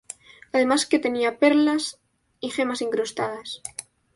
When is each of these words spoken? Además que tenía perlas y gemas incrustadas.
Además 0.51 0.87
que 0.87 0.97
tenía 1.05 1.37
perlas 1.37 1.99
y 2.39 2.49
gemas 2.49 2.81
incrustadas. 2.81 3.61